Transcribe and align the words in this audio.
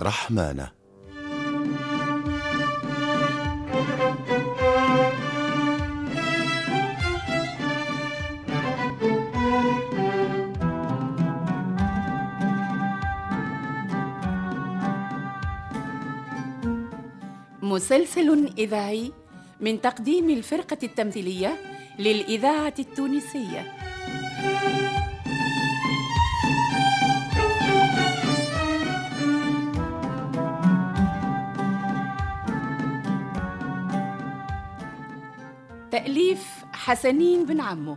رحمانه. 0.00 0.76
مسلسل 17.62 18.48
إذاعي 18.58 19.12
من 19.60 19.80
تقديم 19.80 20.30
الفرقة 20.30 20.78
التمثيلية 20.82 21.56
للإذاعة 21.98 22.74
التونسية. 22.78 23.72
تأليف 36.16 36.64
حسنين 36.72 37.46
بن 37.46 37.60
عمو. 37.60 37.96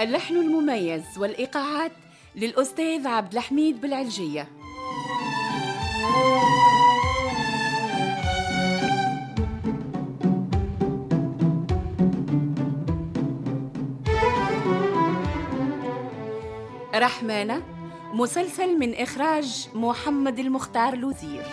اللحن 0.00 0.36
المميز 0.36 1.02
والإيقاعات 1.18 1.92
للأستاذ 2.36 3.06
عبد 3.06 3.32
الحميد 3.32 3.80
بالعلجية. 3.80 4.57
رحمانة 16.98 17.62
مسلسل 18.14 18.78
من 18.78 18.94
إخراج 18.94 19.68
محمد 19.74 20.38
المختار 20.38 20.96
لوزير. 20.96 21.44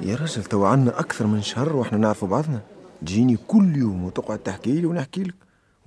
يا 0.00 0.16
رجل 0.16 0.44
تو 0.44 0.64
عنا 0.66 1.00
أكثر 1.00 1.26
من 1.26 1.42
شهر 1.42 1.76
وإحنا 1.76 1.98
نعرفوا 1.98 2.28
بعضنا. 2.28 2.60
تجيني 3.00 3.36
كل 3.46 3.76
يوم 3.76 4.04
وتقعد 4.04 4.38
تحكي 4.38 4.72
لي 4.72 4.86
ونحكي 4.86 5.22
لك. 5.22 5.34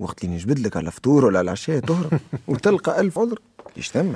وقت 0.00 0.24
اللي 0.24 0.34
نجبد 0.34 0.58
لك 0.58 0.76
على 0.76 0.86
الفطور 0.86 1.24
ولا 1.24 1.38
على 1.38 1.44
العشاء 1.44 1.78
تهرب. 1.80 2.20
وتلقى 2.48 3.00
ألف 3.00 3.18
عذر. 3.18 3.38
إيش 3.76 3.90
ثم؟ 3.90 4.12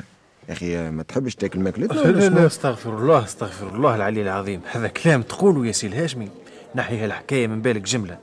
يا 0.48 0.52
أخي 0.52 0.90
ما 0.90 1.02
تحبش 1.02 1.34
تاكل 1.34 1.60
ماكلتنا 1.60 2.00
لا؟ 2.00 2.28
لا 2.28 2.46
أستغفر 2.46 2.98
الله 2.98 3.24
أستغفر 3.24 3.76
الله 3.76 3.94
العلي 3.94 4.22
العظيم. 4.22 4.60
هذا 4.72 4.88
كلام 4.88 5.22
تقوله 5.22 5.66
يا 5.66 5.72
سي 5.72 5.86
الهاشمي. 5.86 6.28
نحي 6.74 6.98
هالحكاية 6.98 7.46
من 7.46 7.62
بالك 7.62 7.82
جملة. 7.82 8.18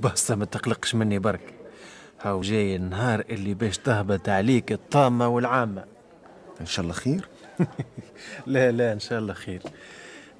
بس 0.00 0.30
ما 0.30 0.44
تقلقش 0.44 0.94
مني 0.94 1.18
برك. 1.18 1.54
هاو 2.22 2.40
جاي 2.40 2.76
النهار 2.76 3.24
اللي 3.30 3.54
باش 3.54 3.78
تهبط 3.78 4.28
عليك 4.28 4.72
الطامة 4.72 5.28
والعامة. 5.28 5.84
إن 6.60 6.66
شاء 6.66 6.82
الله 6.82 6.94
خير. 6.94 7.28
لا 8.46 8.72
لا 8.72 8.92
إن 8.92 9.00
شاء 9.00 9.18
الله 9.18 9.34
خير. 9.34 9.62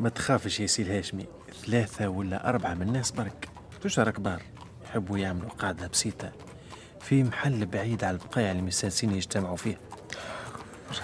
ما 0.01 0.09
تخافش 0.09 0.61
يا 0.61 0.67
سي 0.67 0.83
الهاشمي. 0.83 1.27
ثلاثة 1.67 2.09
ولا 2.09 2.49
أربعة 2.49 2.75
من 2.75 2.83
الناس 2.83 3.11
برك. 3.11 3.49
تجار 3.83 4.11
كبار. 4.11 4.43
يحبوا 4.85 5.19
يعملوا 5.19 5.51
قاعدة 5.51 5.87
بسيطة. 5.87 6.33
في 7.01 7.23
محل 7.23 7.67
بعيد 7.67 8.05
على 8.05 8.17
البقايع 8.17 8.51
المساسين 8.51 9.11
يجتمعوا 9.11 9.57
فيه. 9.57 9.86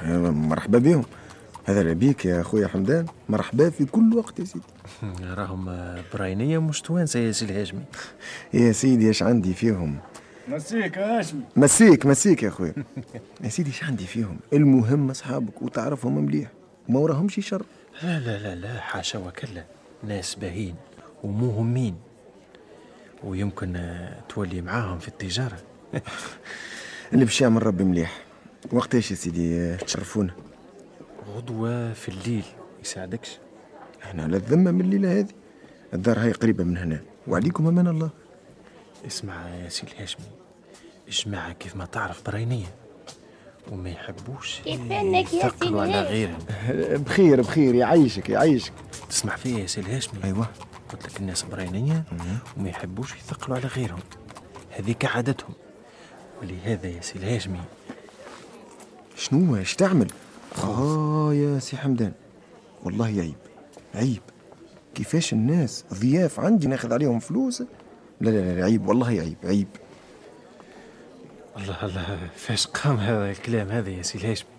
مرحبا 0.05 0.79
بهم. 0.79 1.05
هذا 1.65 1.83
لبيك 1.83 2.25
يا 2.25 2.41
أخويا 2.41 2.69
حمدان. 2.69 3.07
مرحبا 3.29 3.71
في 3.71 3.85
كل 3.85 4.15
وقت 4.15 4.39
يا 4.39 4.45
سيدي. 4.45 4.65
راهم 5.39 5.95
براينية 6.15 6.59
مش 6.59 6.81
توانسة 6.81 7.21
يا 7.21 7.33
سي 7.33 7.45
الهاشمي. 7.45 7.83
يا 8.55 8.73
سيدي 8.73 9.09
إيش 9.09 9.23
عندي 9.23 9.55
فيهم؟ 9.55 9.99
مسيك 10.49 10.97
يا 10.97 11.19
هاشمي. 11.19 11.41
مسيك 11.57 12.07
مسيك 12.07 12.43
يا 12.43 12.49
أخويا. 12.49 12.75
يا 13.45 13.49
سيدي 13.49 13.71
إيش 13.71 13.85
عندي 13.85 14.07
فيهم؟ 14.07 14.39
المهم 14.53 15.11
أصحابك 15.11 15.63
وتعرفهم 15.63 16.25
مليح. 16.25 16.49
وما 16.89 17.01
وراهمش 17.01 17.41
شر. 17.41 17.63
لا 18.03 18.21
لا 18.21 18.39
لا 18.39 18.55
لا 18.55 18.81
حاشا 18.81 19.19
وكلا. 19.19 19.65
ناس 20.05 20.35
باهين 20.35 20.75
ومهمين. 21.25 21.97
ويمكن 23.25 23.97
تولي 24.29 24.61
معاهم 24.61 24.99
في 24.99 25.09
التجارة. 25.09 25.59
اللي 27.13 27.25
باش 27.25 27.41
يعمل 27.41 27.67
ربي 27.67 27.85
مليح. 27.85 28.23
وقتاش 28.71 29.11
يا 29.11 29.17
سيدي؟ 29.17 29.77
تشرفونا. 29.77 30.35
غدوة 31.37 31.93
في 31.93 32.09
الليل 32.09 32.45
يساعدكش؟ 32.83 33.39
إحنا 34.03 34.23
على 34.23 34.37
الذمة 34.37 34.71
من 34.71 34.81
الليلة 34.81 35.19
هذه. 35.19 35.29
الدار 35.95 36.19
هاي 36.19 36.33
قريبة 36.33 36.65
من 36.65 36.77
هنا. 36.77 37.01
وعليكم 37.29 37.67
أمان 37.67 37.89
الله. 37.89 38.11
اسمع 39.07 39.49
يا 39.49 39.69
سي 39.69 39.83
الهاشمي 39.87 40.27
الجماعة 41.09 41.53
كيف 41.53 41.77
ما 41.77 41.85
تعرف 41.85 42.27
براينية 42.27 42.67
وما 43.73 43.91
يحبوش 43.91 44.61
يثقلوا 44.67 45.83
على 45.83 46.01
غيرهم. 46.01 46.39
بخير 47.05 47.41
بخير 47.41 47.75
يعيشك 47.75 48.31
يعيشك 48.31 48.73
تسمع 49.09 49.37
فيا 49.37 49.59
يا 49.59 49.67
سي 49.67 49.81
الهاشمي؟ 49.81 50.25
أيوة. 50.25 50.47
قلت 50.93 51.05
لك 51.05 51.21
الناس 51.21 51.43
براينية 51.43 52.05
وما 52.57 52.69
يحبوش 52.69 53.15
يثقلوا 53.15 53.57
على 53.57 53.67
غيرهم. 53.67 54.01
هذيك 54.71 55.05
عادتهم. 55.05 55.55
ولهذا 56.43 56.89
يا 56.89 57.01
سي 57.01 57.19
الهاشمي 57.19 57.61
شنو 59.23 59.57
إيش 59.57 59.75
تعمل 59.75 60.09
آه 60.65 61.35
يا 61.35 61.59
سي 61.59 61.77
حمدان. 61.77 62.13
والله 62.85 63.07
عيب. 63.07 63.35
عيب. 63.95 64.21
كيفاش 64.95 65.33
الناس 65.33 65.85
ضياف 65.95 66.41
عندي 66.41 66.67
ناخذ 66.67 66.93
عليهم 66.93 67.19
فلوس؟ 67.19 67.63
لا 68.21 68.31
لا 68.31 68.55
لا 68.55 68.65
عيب. 68.65 68.89
والله 68.89 69.07
عيب. 69.09 69.37
عيب. 69.45 69.69
الله 71.57 71.85
الله. 71.85 72.29
فاش 72.37 72.67
قام 72.67 72.97
هذا 72.97 73.31
الكلام 73.31 73.69
هذا 73.69 73.91
يا 73.91 74.03
سي 74.03 74.19
الهاشمي 74.19 74.51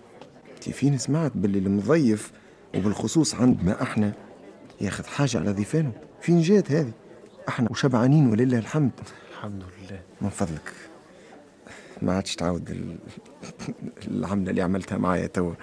انت 0.55 0.69
فين 0.69 0.97
سمعت 0.97 1.31
باللي 1.35 1.59
المضيف 1.59 2.31
وبالخصوص 2.75 3.35
عندنا 3.35 3.81
إحنا 3.81 4.13
ياخذ 4.81 5.05
حاجة 5.05 5.37
على 5.39 5.51
ضيفانه؟ 5.51 5.91
فين 6.21 6.41
جات 6.41 6.71
هذه؟ 6.71 6.91
إحنا 7.49 7.71
وشبعانين 7.71 8.27
ولله 8.31 8.57
الحمد. 8.57 8.91
الحمد 9.31 9.63
لله. 9.63 10.01
من 10.21 10.29
فضلك. 10.29 10.73
ما 12.03 12.13
عادش 12.15 12.35
تعاود 12.35 12.69
ال- 12.69 12.97
العملة 14.07 14.49
اللي 14.49 14.61
عملتها 14.61 14.97
معايا 14.97 15.27
توا 15.27 15.53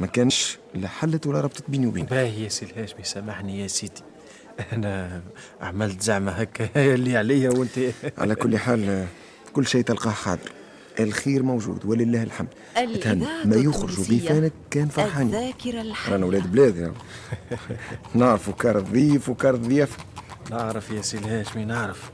ما 0.00 0.06
كانش 0.06 0.58
لا 0.74 0.88
حلت 0.88 1.26
ولا 1.26 1.40
ربطت 1.40 1.64
بيني 1.68 1.86
وبينك. 1.86 2.10
باهي 2.10 2.44
يا 2.44 2.48
سي 2.48 2.64
الهاشمي 2.64 3.04
سامحني 3.04 3.60
يا 3.60 3.66
سيدي. 3.66 4.02
أنا 4.72 5.22
عملت 5.60 6.02
زعمة 6.02 6.32
هكا 6.32 6.68
اللي 6.94 7.16
عليا 7.16 7.50
وأنت. 7.50 7.78
على 8.18 8.34
كل 8.34 8.58
حال 8.58 9.06
كل 9.52 9.66
شيء 9.66 9.82
تلقاه 9.82 10.10
حاضر. 10.10 10.52
الخير 11.00 11.42
موجود 11.42 11.86
ولله 11.86 12.22
الحمد. 12.22 12.48
ما 13.44 13.56
التونسية 13.94 14.18
ضيفانك 14.20 14.52
كان 14.70 14.88
الحية. 15.80 16.12
رانا 16.12 16.26
ولاد 16.26 16.52
بلاد 16.52 16.76
يا. 16.76 16.92
نعرفوا 18.20 18.54
كار 18.54 18.78
الضيف 18.78 19.28
وكار 19.28 19.54
الضيافة 19.54 20.04
نعرف 20.50 20.90
يا 20.90 21.02
سي 21.02 21.18
الهاشمي 21.18 21.64
نعرف. 21.64 22.10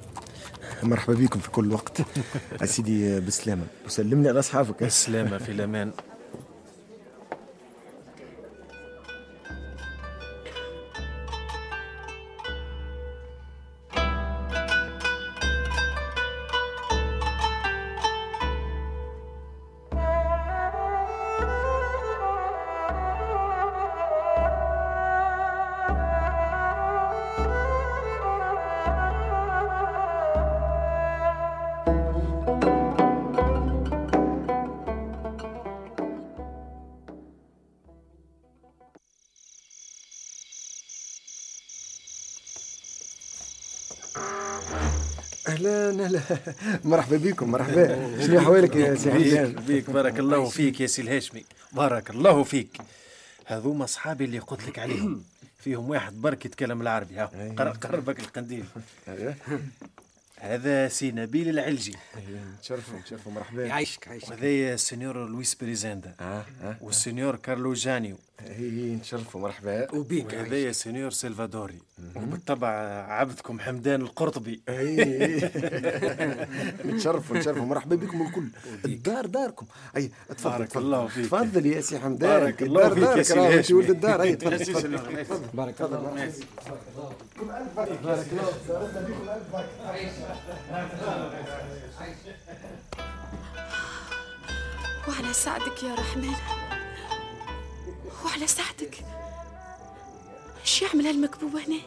مرحبا 0.86 1.14
بكم 1.14 1.40
في 1.40 1.50
كل 1.50 1.72
وقت. 1.72 2.00
أسيدي 2.62 3.20
بالسلامة 3.20 3.62
وسلمني 3.86 4.28
على 4.28 4.38
أصحابك. 4.38 4.82
السلامة 4.82 5.38
في 5.38 5.52
الأمان. 5.52 5.90
أهلا 45.66 46.04
أهلا 46.04 46.20
مرحبا 46.84 47.16
بكم 47.16 47.50
مرحبا. 47.50 47.86
شنو 48.26 48.38
أحوالك 48.38 48.76
يا 48.76 48.94
سي 48.94 49.10
بيك, 49.10 49.38
حمدان 49.38 49.64
بيك. 49.66 49.90
بارك 49.90 50.18
الله 50.18 50.48
فيك 50.48 50.80
يا 50.80 50.86
سي 50.86 51.02
الهاشمي. 51.02 51.44
بارك 51.72 52.10
الله 52.10 52.42
فيك. 52.42 52.78
هذوما 53.46 53.84
أصحابي 53.84 54.24
اللي 54.24 54.38
قلت 54.38 54.66
لك 54.68 54.78
عليهم. 54.78 55.22
فيهم 55.58 55.90
واحد 55.90 56.12
برك 56.20 56.46
يتكلم 56.46 56.80
العربي. 56.82 57.14
ها 57.16 57.30
قر- 57.58 57.68
قربك 57.70 58.20
القنديل 58.20 58.64
هذا 60.40 60.88
سي 60.88 61.10
نبيل 61.12 61.48
العلجي. 61.48 61.96
تشرفوا 62.62 63.00
تشرفوا 63.06 63.32
مرحبا. 63.32 63.66
يعيشك 63.66 64.06
يعيشك 64.06 64.28
وهذا 64.28 64.74
السنيور 64.74 65.28
لويس 65.28 65.54
بريزاندا 65.54 66.14
آه 66.20 66.44
آه 66.62 66.76
والسنيور 66.80 67.36
كارلو 67.36 67.72
جانيو. 67.74 68.16
إي 68.40 68.94
نتشرفوا 68.94 69.40
مرحبا. 69.40 69.94
وبيك 69.94 70.26
وهذا 70.32 70.58
يعيشك 70.62 70.80
سنيور 70.80 71.10
سلفادوري 71.10 71.78
وبالطبع 72.16 72.68
عبدكم 73.08 73.60
حمدان 73.60 74.00
القرطبي. 74.00 74.62
إي. 74.68 74.96
نتشرفوا 76.86 77.36
نتشرفوا 77.36 77.64
مرحبا 77.66 77.96
بكم 77.96 78.22
الكل. 78.22 78.48
الدار 78.84 79.26
داركم. 79.26 79.66
أي 79.96 80.10
تفضل 80.28 80.58
بارك. 80.58 80.76
الله 80.76 81.06
فيك. 81.06 81.26
تفضل 81.26 81.66
يا 81.66 81.80
سي 81.80 81.98
حمدان. 81.98 82.40
بارك 82.40 82.62
الله 82.62 82.86
الدار 82.86 83.08
فيك 83.08 83.16
يا 83.18 83.22
سي 83.22 83.34
الهاشمي. 83.34 83.78
ولد 83.78 83.90
الدار. 83.90 84.22
أي 84.22 84.36
تفضل 84.36 84.58
تفضل. 84.58 84.98
بارك 85.54 85.80
الله 85.80 86.32
وعلى 95.08 95.32
سعدك 95.32 95.82
يا 95.82 95.94
رحمن. 95.94 96.73
وعلى 98.24 98.46
سعدك. 98.46 99.04
إيش 100.60 100.82
يعمل 100.82 101.06
هالمكبوب 101.06 101.56
هنا؟ 101.56 101.80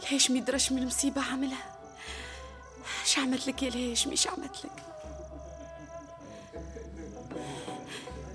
الهاشمي 0.00 0.40
درش 0.40 0.72
من 0.72 0.78
المصيبة 0.78 1.22
عملها؟ 1.22 1.76
إيش 3.02 3.18
عملت 3.18 3.46
لك 3.46 3.62
يا 3.62 3.68
الهاشمي 3.68 4.12
إيش 4.12 4.28
عملت 4.28 4.64
لك؟ 4.64 4.82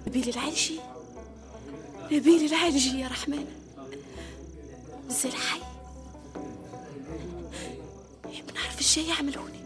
نبيل 0.07 0.29
العلجي. 0.29 0.79
نبيل 2.11 2.53
العلجي 2.53 2.99
يا 2.99 3.07
رحمن. 3.07 3.47
زي 5.07 5.31
حي 5.31 5.61
بنعرف 8.23 8.77
إيش 8.77 8.95
جاي 8.95 9.07
يعمل 9.07 9.37
هوني 9.37 9.59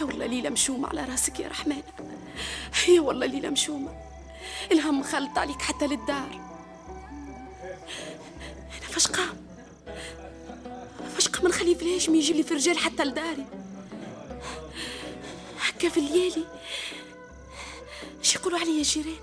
يا 0.00 0.04
والله 0.04 0.26
ليلة 0.26 0.50
مشومة 0.50 0.88
على 0.88 1.04
راسك 1.04 1.40
يا 1.40 1.48
رحمن. 1.48 1.82
يا 2.88 3.00
والله 3.00 3.26
ليلة 3.26 3.50
مشومة 3.50 3.90
الهم 4.72 5.02
خلط 5.02 5.38
عليك 5.38 5.62
حتى 5.62 5.86
للدار. 5.86 6.40
أنا 8.78 8.88
فاش 8.90 9.06
قام 9.06 9.36
فاش 11.14 11.28
قام 11.28 11.48
نخلي 11.48 11.74
يجي 12.14 12.32
لي 12.32 12.42
في 12.42 12.54
رجال 12.54 12.78
حتى 12.78 13.04
لداري. 13.04 13.46
هكا 15.60 15.88
في 15.88 16.00
الليالي. 16.00 16.44
إيش 18.18 18.34
يقولوا 18.34 18.58
عليا 18.58 18.78
الجيران 18.78 19.16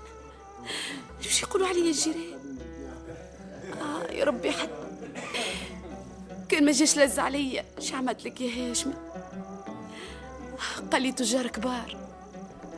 إيش 1.24 1.42
يقولوا 1.42 1.68
عليا 1.68 1.90
الجيران 1.90 2.58
آه 3.82 4.12
يا 4.12 4.24
ربي 4.24 4.52
حد 4.52 4.70
كان 6.48 6.64
ما 6.64 6.72
جاش 6.72 6.98
لز 6.98 7.18
عليا. 7.18 7.64
إيش 7.78 7.92
عملت 7.92 8.24
لك 8.24 8.40
يا 8.40 8.70
هاشمي؟ 8.70 8.94
قال 10.92 11.02
لي 11.02 11.12
تجار 11.12 11.46
كبار. 11.46 12.05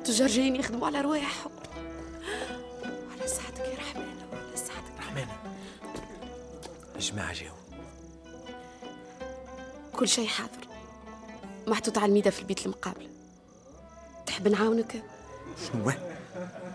تجار 0.08 0.28
جايين 0.28 0.56
يخدموا 0.56 0.86
على 0.86 1.00
رواحهم. 1.00 1.50
وعلى 2.82 3.26
سعدك 3.26 3.58
يا 3.58 3.76
رحمن 3.76 4.16
وعلى 4.32 4.56
سعدك 4.56 4.92
رحمانة. 4.98 5.38
الجماعة 6.96 7.32
جاو 7.32 7.54
كل 9.92 10.08
شيء 10.08 10.26
حاضر. 10.26 10.68
محطوط 11.66 11.98
على 11.98 12.06
الميدة 12.06 12.30
في 12.30 12.40
البيت 12.40 12.66
المقابل. 12.66 13.08
تحب 14.26 14.48
نعاونك؟ 14.48 15.02
شنو؟ 15.72 15.92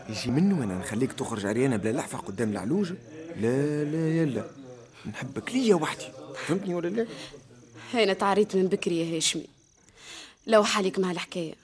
يجي 0.10 0.32
منه 0.32 0.60
وأنا 0.60 0.78
نخليك 0.78 1.14
تخرج 1.14 1.46
عريانه 1.46 1.78
بلا 1.78 1.98
لحفة 1.98 2.18
قدام 2.18 2.52
العلوجه 2.52 2.96
لا 3.36 3.84
لا 3.84 4.18
يلا. 4.18 4.46
نحبك 5.06 5.52
ليا 5.52 5.76
وحدي. 5.76 6.08
فهمتني 6.36 6.76
ولا 6.76 6.88
لا؟ 6.88 7.08
أنا 7.94 8.14
تعريت 8.14 8.56
من 8.56 8.68
بكري 8.68 9.00
يا 9.00 9.18
هاشمي. 9.18 9.48
لو 10.48 10.64
حالك 10.64 11.00
مع 11.00 11.12
الحكاية. 11.12 11.63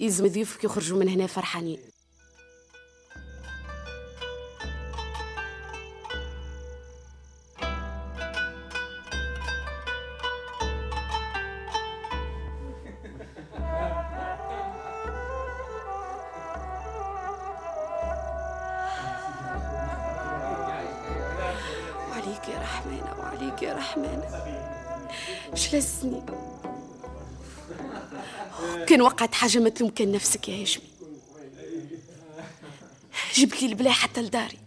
يلزم 0.00 0.26
ضيوفك 0.28 0.64
يخرجوا 0.64 0.98
من 0.98 1.08
هنا 1.08 1.26
فرحانين. 1.26 1.78
وعليك 22.10 22.48
يا 22.48 22.60
رحمانة 22.60 23.14
وعليك 23.18 23.62
يا 23.62 23.74
رحمانة 23.74 24.28
شلسني. 25.54 26.22
كان 28.86 29.02
وقعت 29.02 29.34
حاجة 29.34 29.58
ما 29.58 29.68
تلوم 29.68 29.90
كان 29.90 30.12
نفسك 30.12 30.48
يا 30.48 30.62
هاشمي. 30.62 30.84
جبت 33.34 33.62
لي 33.62 33.68
البلا 33.68 33.92
حتى 33.92 34.22
لداري. 34.22 34.58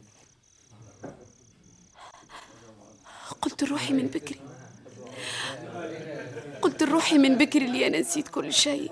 قلت 3.42 3.64
لروحي 3.64 3.94
من 3.94 4.08
بكري. 4.08 4.40
قلت 6.62 6.84
لروحي 6.84 7.18
من 7.18 7.38
بكري 7.38 7.66
اللي 7.66 7.88
أنا 7.88 8.00
نسيت 8.00 8.28
كل 8.28 8.54
شيء. 8.54 8.92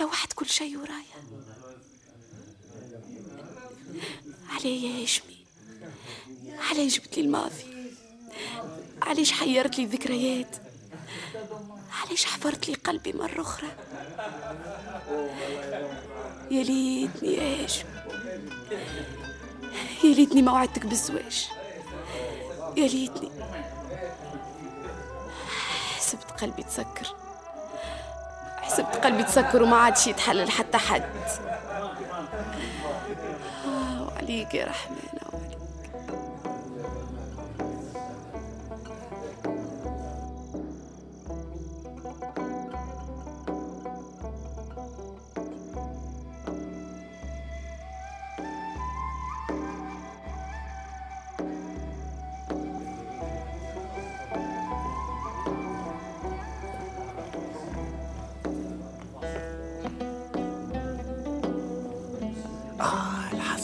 لوحت 0.00 0.32
كل 0.32 0.46
شيء 0.46 0.76
ورايا. 0.76 1.16
علي 4.48 4.84
يا 4.84 5.02
هاشمي. 5.02 5.36
علي 6.58 6.88
جبت 6.88 7.16
لي 7.16 7.24
الماضي. 7.24 7.64
علاش 9.02 9.32
حيرت 9.32 9.78
لي 9.78 9.84
الذكريات. 9.84 10.56
علاش 11.92 12.24
حفرت 12.24 12.68
لي 12.68 12.74
قلبي 12.74 13.12
مرة 13.12 13.40
أخرى؟ 13.40 13.68
يا 16.50 16.62
ليتني 16.62 17.64
هاشم 17.64 17.86
يا 20.04 20.14
ليتني 20.14 20.42
ما 20.42 20.52
وعدتك 20.52 20.86
بالزواج. 20.86 21.48
يا 22.76 22.88
ليتني. 22.88 23.30
حسبت 25.96 26.30
قلبي 26.30 26.62
تسكر. 26.62 27.14
حسبت 28.60 28.96
قلبي 28.96 29.22
تسكر 29.22 29.62
وما 29.62 29.76
عادش 29.76 30.06
يتحلل 30.06 30.50
حتى 30.50 30.78
حد. 30.78 31.10
آه 33.66 34.08
وعليك 34.08 34.54
يا 34.54 34.64
رحمن. 34.66 35.15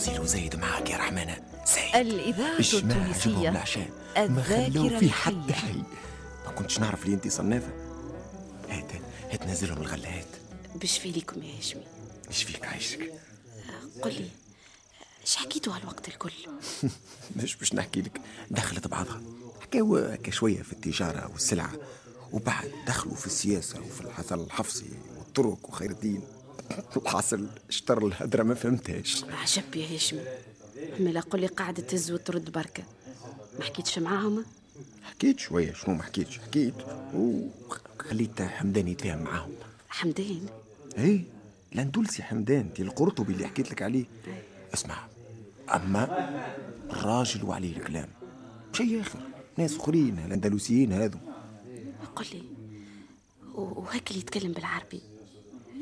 الحصيل 0.03 0.21
وزايد 0.21 0.55
معاك 0.55 0.89
يا 0.89 0.97
رحمانة 0.97 1.37
زايد 1.75 2.07
الإذاعة 2.07 2.59
التونسية 2.59 3.49
العشاء 3.49 3.89
ما 4.17 4.23
الذاكرة 4.23 4.69
خلوا 4.69 4.99
فيه 4.99 5.11
حتى 5.11 5.35
الحية. 5.49 5.73
شيء 5.73 5.83
ما 6.45 6.51
كنتش 6.51 6.79
نعرف 6.79 7.05
لي 7.05 7.13
انت 7.13 7.27
صنافة 7.27 7.73
هات 8.69 8.91
هات 9.31 9.47
نزلهم 9.47 9.81
الغلات. 9.81 10.27
بشفي 10.75 11.11
لكم 11.11 11.43
يا 11.43 11.57
هاشمي 11.57 11.83
إيش 12.29 12.43
فيك 12.43 12.65
عايشك؟ 12.65 13.13
قل 14.01 14.13
لي 14.13 14.29
إيش 15.21 15.35
حكيتوا 15.35 15.73
هالوقت 15.73 16.07
الكل؟ 16.07 16.31
مش 17.43 17.55
باش 17.55 17.73
نحكي 17.73 18.01
لك. 18.01 18.21
دخلت 18.51 18.87
بعضها. 18.87 19.21
حكاو 19.61 19.97
هكا 19.97 20.31
شوية 20.31 20.61
في 20.61 20.73
التجارة 20.73 21.29
والسلعة. 21.33 21.73
وبعد 22.31 22.71
دخلوا 22.87 23.15
في 23.15 23.25
السياسة 23.25 23.81
وفي 23.81 24.01
الحصل 24.01 24.43
الحفصي 24.43 24.89
والطرق 25.17 25.69
وخير 25.69 25.91
الدين. 25.91 26.21
الحاصل 26.97 27.47
اشتر 27.69 28.07
الهدرة 28.07 28.43
ما 28.43 28.53
فهمتهاش. 28.53 29.23
عجب 29.23 29.75
يا 29.75 29.95
هاشمي 29.95 30.21
عمال 30.99 31.21
قل 31.21 31.39
لي 31.39 31.47
قاعدة 31.47 31.83
تهز 31.83 32.11
وترد 32.11 32.51
بركة. 32.51 32.83
ما 33.59 33.65
حكيتش 33.65 33.99
معاهم 33.99 34.45
حكيت 35.03 35.39
شوية 35.39 35.73
شنو 35.73 35.95
ما 35.95 36.03
حكيتش؟ 36.03 36.39
حكيت. 36.39 36.73
وخليت 37.13 38.41
حمدان 38.41 38.87
يتفاهم 38.87 39.23
معاهم. 39.23 39.51
حمدان؟ 39.89 40.45
إيه 40.97 41.23
لاندولسي 41.71 42.23
حمدان 42.23 42.69
دي 42.75 42.81
القرطبي 42.81 43.33
اللي 43.33 43.47
حكيت 43.47 43.71
لك 43.71 43.81
عليه. 43.81 44.05
اسمع 44.73 45.07
أما 45.73 46.29
الراجل 46.89 47.43
وعليه 47.45 47.77
الكلام 47.77 48.07
شيء 48.73 49.01
آخر. 49.01 49.19
ناس 49.57 49.75
أخرين 49.77 50.19
الأندلسيين 50.19 50.93
هذو. 50.93 51.17
قل 52.15 52.25
لي 52.33 52.43
و- 53.55 53.61
وهاك 53.81 54.09
اللي 54.09 54.19
يتكلم 54.19 54.51
بالعربي. 54.51 55.01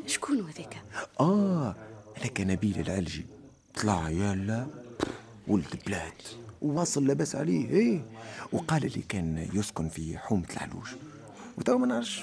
شكون 0.05 0.39
هذاك؟ 0.39 0.81
آه 1.19 1.75
هذاك 2.17 2.41
نبيل 2.41 2.79
العلجي. 2.79 3.25
طلع 3.81 4.09
يلا 4.09 4.67
ولد 5.47 5.79
بلاد. 5.87 6.13
وواصل 6.61 7.07
لاباس 7.07 7.35
عليه 7.35 7.69
إيه. 7.69 8.05
وقال 8.51 8.81
لي 8.81 9.01
كان 9.09 9.49
يسكن 9.53 9.89
في 9.89 10.17
حومة 10.17 10.45
العلوش 10.53 10.89
وتوا 11.57 11.77
ما 11.77 11.87
نعرفش. 11.87 12.21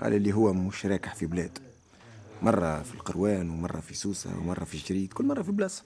قال 0.00 0.22
لي 0.22 0.32
هو 0.32 0.52
مش 0.52 0.86
راكح 0.86 1.14
في 1.14 1.26
بلاد. 1.26 1.58
مرة 2.42 2.82
في 2.82 2.94
القيروان 2.94 3.50
ومرة 3.50 3.80
في 3.80 3.94
سوسة 3.94 4.38
ومرة 4.38 4.64
في 4.64 4.78
جريد 4.78 5.12
كل 5.12 5.24
مرة 5.24 5.42
في 5.42 5.52
بلاصة. 5.52 5.82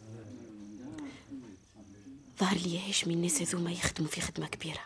ظهر 2.41 2.57
لي 2.57 2.75
يا 2.75 2.89
هاشمي 2.89 3.15
الناس 3.15 3.43
هذوما 3.43 3.73
يخدموا 3.73 4.09
في 4.11 4.21
خدمة 4.21 4.47
كبيرة. 4.47 4.81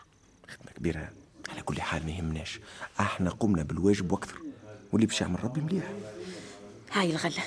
خدمة 0.47 0.71
كبيرة؟ 0.75 1.09
على 1.49 1.61
كل 1.61 1.81
حال 1.81 2.05
ما 2.05 2.11
يهمناش. 2.11 2.59
إحنا 2.99 3.29
قمنا 3.29 3.63
بالواجب 3.63 4.11
وأكثر. 4.11 4.39
واللي 4.91 5.07
باش 5.07 5.21
يعمل 5.21 5.43
ربي 5.43 5.61
مليح. 5.61 5.91
هاي 6.93 7.11
الغلة 7.11 7.43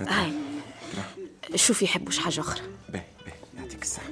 هاي. 0.00 0.32
شوف 1.54 1.82
يحبوش 1.82 2.18
حاجة 2.18 2.40
أخرى. 2.40 2.62
باهي 2.88 3.04
باهي 3.24 3.34
يعطيك 3.58 3.82
الصحة 3.82 4.08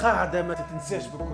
قاعدة 0.00 0.42
ما 0.42 0.54
تتنساش 0.54 1.06
بكل. 1.06 1.24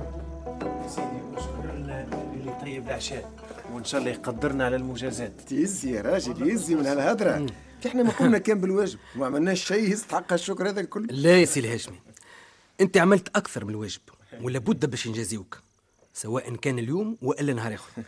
سيدي 0.88 1.22
وشكرا 1.36 1.72
اللي 1.72 2.52
طيب 2.62 2.88
العشاء. 2.88 3.30
وإن 3.72 3.84
شاء 3.84 4.00
الله 4.00 4.10
يقدرنا 4.12 4.64
على 4.64 4.76
المجازات. 4.76 5.52
يزي 5.52 5.90
يا 5.90 6.02
راجل 6.02 6.50
يزي 6.50 6.74
من 6.74 6.86
هالهدرة. 6.86 7.46
إحنا 7.86 8.02
ما 8.02 8.10
قمنا 8.10 8.38
كان 8.38 8.60
بالواجب 8.60 8.98
وما 9.16 9.26
عملناش 9.26 9.64
شيء 9.64 9.92
يستحق 9.92 10.32
الشكر 10.32 10.68
هذا 10.68 10.80
الكل. 10.80 11.06
لا 11.10 11.40
يا 11.40 11.44
سي 11.44 11.60
الهاشمي 11.60 11.98
أنت 12.80 12.96
عملت 12.96 13.28
أكثر 13.36 13.64
من 13.64 13.70
الواجب 13.70 14.00
ولا 14.42 14.58
بد 14.58 14.90
باش 14.90 15.08
نجازيوك 15.08 15.58
سواء 16.12 16.54
كان 16.56 16.78
اليوم 16.78 17.18
وإلا 17.22 17.52
نهار 17.52 17.74
آخر. 17.74 17.90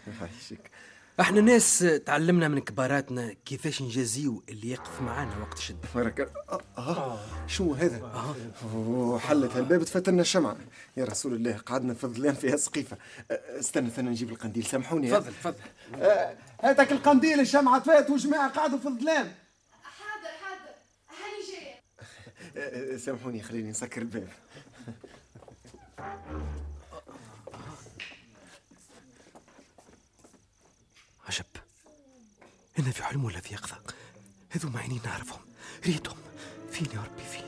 إحنا 1.21 1.41
ناس 1.41 1.79
تعلمنا 2.07 2.49
من 2.49 2.59
كباراتنا 2.59 3.33
كيفاش 3.45 3.83
نجازيو 3.83 4.43
اللي 4.49 4.71
يقف 4.71 5.03
معانا 5.03 5.39
وقت 5.41 5.59
الشده 5.59 5.79
بارك 5.95 6.33
آه, 6.49 6.61
آه. 6.79 7.19
شو 7.47 7.75
هذا؟ 7.75 8.03
آه. 8.05 9.19
حلت 9.19 9.57
هالباب 9.57 9.85
تفتنا 9.85 10.23
الشمعة 10.23 10.57
يا 10.97 11.05
رسول 11.05 11.35
الله 11.35 11.57
قعدنا 11.57 11.95
في 11.95 12.05
الظلام 12.05 12.35
فيها 12.35 12.57
سقيفة. 12.57 12.97
آه، 13.31 13.59
استنى 13.61 13.89
استنى 13.89 14.11
نجيب 14.11 14.31
القنديل. 14.31 14.65
سامحوني 14.65 15.11
تفضل 15.11 15.33
تفضل. 15.33 15.55
آه، 15.95 16.37
هاتك 16.63 16.93
القنديل 16.93 17.41
الشمعة 17.41 17.81
فات 17.83 18.11
وجماعة 18.11 18.51
قعدوا 18.51 18.79
في 18.79 18.89
الظلام. 18.89 19.35
حاضر 19.83 20.31
حاضر. 20.43 20.75
هاني 21.09 21.43
جاية 21.53 22.95
آه، 22.95 22.97
سامحوني 22.97 23.43
خليني 23.43 23.71
نسكر 23.71 24.03
الباب. 24.03 24.29
عجب 31.31 31.45
أنا 32.79 32.91
في 32.91 33.05
حلم 33.05 33.25
ولا 33.25 33.41
في 33.41 33.55
يقظه 33.55 33.77
هذو 34.51 34.79
عينين 34.79 35.01
نعرفهم 35.05 35.41
ريتهم 35.87 36.17
فين 36.73 36.87
يا 36.95 37.01
ربي 37.01 37.23
فين 37.33 37.45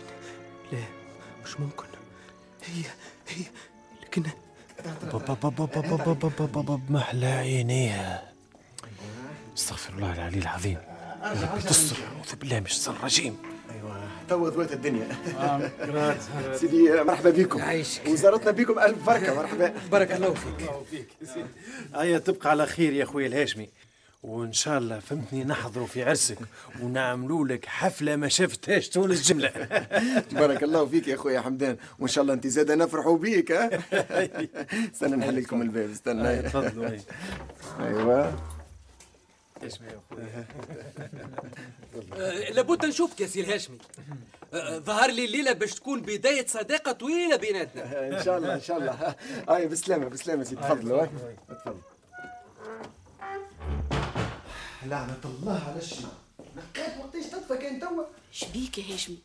لا 0.72 0.84
مش 1.44 1.60
ممكن 1.60 1.86
هي 2.64 2.84
هي 3.28 3.44
لكن 4.02 4.22
بابا 5.12 5.34
بابا 6.46 6.80
محلى 6.88 7.26
عينيها 7.26 8.32
استغفر 9.56 9.92
الله 9.94 10.12
العلي 10.12 10.38
العظيم 10.38 10.78
يا 11.22 11.50
ربي 11.52 11.68
اعوذ 12.02 12.36
بالله 12.40 12.58
الشيطان 12.58 12.96
الرجيم 12.96 13.38
تو 14.28 14.48
ضويت 14.48 14.72
الدنيا. 14.72 15.06
سيدي 16.60 17.00
آه، 17.00 17.02
مرحبا 17.02 17.30
بكم. 17.30 17.58
يعيشك. 17.58 18.08
وزارتنا 18.08 18.50
بكم 18.50 18.78
ألف 18.78 19.06
بركة 19.06 19.34
مرحبا. 19.40 19.74
بارك 19.92 20.12
الله 20.12 20.34
فيك. 20.90 21.08
هيا 21.96 22.18
تبقى 22.18 22.50
على 22.50 22.66
خير 22.66 22.92
يا 22.92 23.04
خويا 23.04 23.26
الهاشمي. 23.26 23.68
وإن 24.22 24.52
شاء 24.52 24.78
الله 24.78 24.98
فهمتني 24.98 25.44
نحضروا 25.44 25.86
في 25.86 26.02
عرسك 26.04 26.38
ونعملوا 26.82 27.46
لك 27.48 27.66
حفلة 27.66 28.16
ما 28.16 28.28
شفتهاش 28.28 28.88
تونس 28.88 29.28
جملة. 29.32 29.50
بارك 30.32 30.62
الله 30.62 30.86
فيك 30.86 31.08
يا 31.08 31.16
خويا 31.16 31.40
حمدان. 31.40 31.76
وإن 31.98 32.08
شاء 32.08 32.22
الله 32.22 32.34
أنت 32.34 32.46
زادة 32.46 32.70
نفرحوا 32.72 33.18
بيك 33.18 33.52
ها؟ 33.52 33.70
استنى 34.94 35.16
نحل 35.16 35.42
لكم 35.42 35.62
الباب 35.62 35.90
استنى. 35.90 36.42
تفضلوا 36.42 36.88
هيا. 39.62 40.00
أيوه 40.18 40.46
آه، 42.22 42.50
لابد 42.50 42.86
نشوفك 42.86 43.20
يا 43.20 43.26
سي 43.26 43.40
الهاشمي. 43.40 43.78
آه، 44.54 44.78
ظهر 44.78 45.10
لي 45.10 45.24
الليلة 45.24 45.52
باش 45.52 45.74
تكون 45.74 46.00
بداية 46.02 46.46
صداقة 46.46 46.92
طويلة 46.92 47.36
بيناتنا. 47.36 48.18
إن 48.18 48.24
شاء 48.24 48.38
الله 48.38 48.54
إن 48.54 48.60
شاء 48.60 48.78
الله. 48.78 49.14
هاي 49.48 49.68
بسلامة 49.68 50.08
بسلامة 50.08 50.44
سيدي 50.44 50.60
تفضلوا 50.60 51.00
هاي 51.02 51.08
تفضل. 51.48 51.80
لعنة 54.86 55.20
الله 55.24 55.62
على 55.68 55.78
الشمع. 55.78 56.08
نقيت 56.56 56.98
وقتاش 57.00 57.26
تطفى 57.26 57.56
كان 57.56 57.80
توا 57.80 58.04
شبيك 58.32 58.78
يا 58.78 58.94
هاشمي؟ 58.94 59.18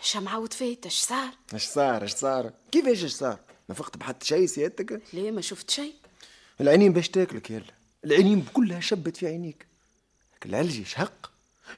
شمعة 0.00 0.38
وتفات 0.40 0.86
اش 0.86 1.00
صار؟ 1.00 1.28
اش 1.54 1.64
صار 1.66 2.04
اش 2.04 2.10
صار؟ 2.14 2.52
كيفاش 2.72 3.04
اش 3.04 3.12
صار؟ 3.12 3.38
ما 3.68 3.74
فقت 3.74 3.96
بحط 3.96 4.22
شيء 4.22 4.46
سيادتك؟ 4.46 5.02
ليه 5.12 5.30
ما 5.30 5.40
شفت 5.40 5.70
شيء. 5.70 5.94
العينين 6.60 6.92
باش 6.92 7.08
تاكلك 7.08 7.50
يلا. 7.50 7.64
العينين 8.04 8.44
كلها 8.52 8.80
شبت 8.80 9.16
في 9.16 9.26
عينيك. 9.26 9.66
العلجي 10.46 10.84
شهق 10.84 11.30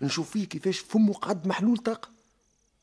نشوف 0.02 0.30
فيه 0.30 0.44
كيفاش 0.44 0.78
فمه 0.78 1.12
قعد 1.12 1.46
محلول 1.46 1.76
طاقة 1.76 2.08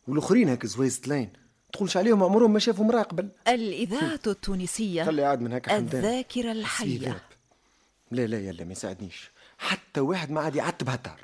والآخرين 0.08 0.50
هاك 0.50 0.66
زويز 0.66 1.00
تلاين 1.02 1.30
تقولش 1.74 1.98
عليهم 1.98 2.24
عمرهم 2.24 2.54
ما 2.54 2.60
شافوا 2.60 2.86
امرأة 2.86 3.02
قبل. 3.02 3.30
الإذاعة 3.48 4.20
التونسية 4.28 5.04
خلي 5.04 5.22
قاعد 5.22 5.42
من 5.42 5.54
هكا 5.54 5.72
حمدان. 5.72 6.06
الذاكرة 6.06 6.52
الحية. 6.52 7.24
لا 8.12 8.28
لا 8.28 8.40
يلا 8.40 8.64
ما 8.64 8.72
يساعدنيش. 8.72 9.32
حتى 9.58 10.00
واحد 10.00 10.32
ما 10.32 10.42
عاد 10.42 10.56
يعتب 10.56 10.90
هالدار 10.90 11.20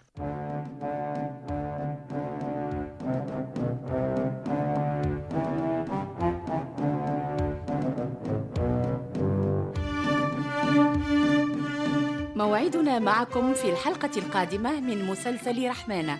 موعدنا 12.58 13.00
معكم 13.00 13.54
في 13.54 13.70
الحلقة 13.70 14.10
القادمة 14.18 14.80
من 14.80 15.06
مسلسل 15.06 15.70
رحمانة. 15.70 16.20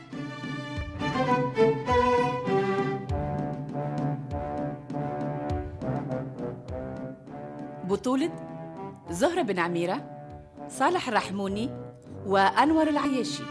بطولة 7.84 8.32
زهرة 9.10 9.42
بن 9.42 9.60
عميرة 9.60 10.10
صالح 10.70 11.08
الرحموني 11.08 11.70
وأنور 12.26 12.88
العياشي. 12.88 13.44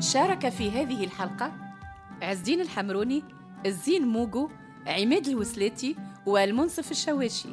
شارك 0.00 0.48
في 0.48 0.70
هذه 0.70 1.04
الحلقة 1.04 1.52
عز 2.22 2.38
الدين 2.38 2.60
الحمروني 2.60 3.41
الزين 3.66 4.08
موجو 4.08 4.50
عماد 4.86 5.28
الوسلاتي 5.28 5.96
والمنصف 6.26 6.90
الشواشي. 6.90 7.48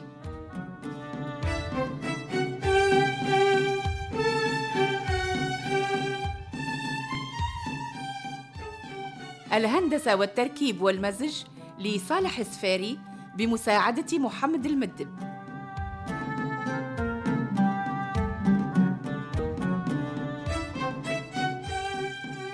الهندسة 9.54 10.16
والتركيب 10.16 10.82
والمزج 10.82 11.44
لصالح 11.80 12.40
السفاري 12.40 13.00
بمساعدة 13.36 14.20
محمد 14.20 14.66
المدب. 14.66 15.20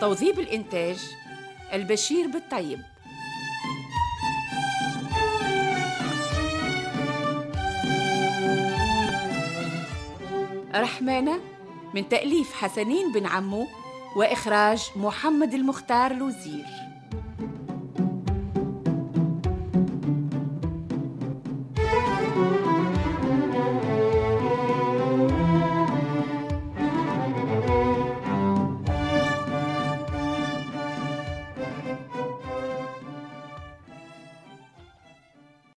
توظيب 0.02 0.40
الإنتاج 0.40 0.98
البشير 1.74 2.28
بالطيب. 2.28 2.80
رحمانة 10.76 11.40
من 11.94 12.10
تأليف 12.10 12.54
حسنين 12.54 13.12
بن 13.12 13.26
عمو 13.26 13.68
وإخراج 14.16 14.92
محمد 14.96 15.54
المختار 15.54 16.14
لوزير. 16.14 16.66